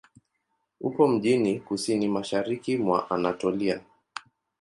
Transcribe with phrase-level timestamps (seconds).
[0.81, 3.81] Upo mjini kusini-mashariki mwa Anatolia.